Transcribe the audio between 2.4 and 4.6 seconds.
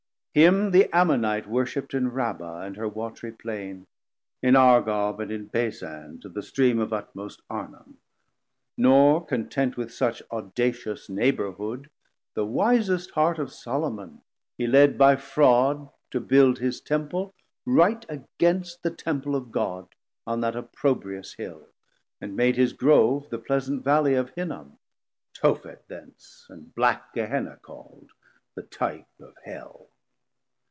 and her watry Plain, In